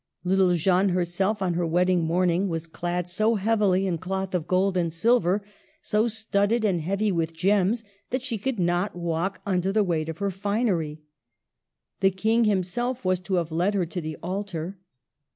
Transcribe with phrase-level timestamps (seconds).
[0.23, 4.75] Little Jeanne herself, on her wedding morning, was clad so heavily in cloth of gold
[4.75, 5.43] and silver,
[5.83, 10.17] so studded and heavy with gems, that she could not walk under the weight of
[10.17, 11.03] her finery.
[11.99, 14.79] The King himself was to have led her to the altar.